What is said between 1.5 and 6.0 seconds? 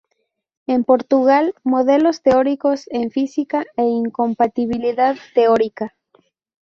"Modelos Teóricos en Física e Incompatibilidad Teórica.